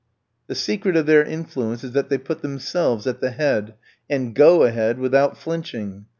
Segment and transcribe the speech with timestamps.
[0.47, 3.75] The secret of their influence is that they put themselves at the head,
[4.09, 6.07] and go ahead, without flinching.